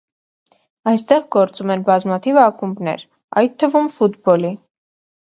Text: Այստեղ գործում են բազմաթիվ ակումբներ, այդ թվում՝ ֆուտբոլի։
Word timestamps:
Այստեղ 0.91 1.27
գործում 1.35 1.75
են 1.77 1.85
բազմաթիվ 1.91 2.41
ակումբներ, 2.47 3.07
այդ 3.45 3.57
թվում՝ 3.61 3.95
ֆուտբոլի։ 4.01 4.57